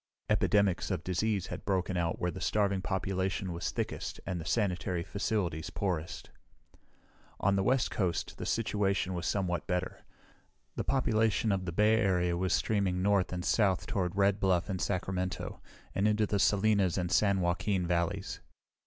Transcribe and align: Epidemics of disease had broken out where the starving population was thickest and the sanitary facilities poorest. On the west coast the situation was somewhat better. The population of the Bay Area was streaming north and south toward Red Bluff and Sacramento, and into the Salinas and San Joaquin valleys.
Epidemics 0.29 0.89
of 0.89 1.03
disease 1.03 1.45
had 1.53 1.63
broken 1.63 1.95
out 1.95 2.17
where 2.19 2.31
the 2.31 2.41
starving 2.41 2.81
population 2.81 3.53
was 3.53 3.69
thickest 3.69 4.19
and 4.25 4.41
the 4.41 4.45
sanitary 4.45 5.03
facilities 5.03 5.69
poorest. 5.69 6.31
On 7.39 7.55
the 7.55 7.61
west 7.61 7.91
coast 7.91 8.39
the 8.39 8.45
situation 8.47 9.13
was 9.13 9.27
somewhat 9.27 9.67
better. 9.67 10.03
The 10.75 10.83
population 10.83 11.51
of 11.51 11.65
the 11.65 11.71
Bay 11.71 11.97
Area 11.97 12.35
was 12.35 12.51
streaming 12.51 13.03
north 13.03 13.31
and 13.31 13.45
south 13.45 13.85
toward 13.85 14.15
Red 14.15 14.39
Bluff 14.39 14.69
and 14.71 14.81
Sacramento, 14.81 15.61
and 15.93 16.07
into 16.07 16.25
the 16.25 16.39
Salinas 16.39 16.97
and 16.97 17.11
San 17.11 17.39
Joaquin 17.39 17.85
valleys. 17.85 18.39